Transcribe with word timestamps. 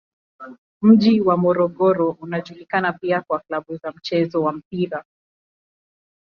Mji 0.81 1.21
wa 1.21 1.37
Morogoro 1.37 2.17
unajulikana 2.21 2.93
pia 2.93 3.21
kwa 3.21 3.39
klabu 3.39 3.75
za 3.75 3.91
mchezo 3.91 4.43
wa 4.43 4.53
mpira. 4.53 5.03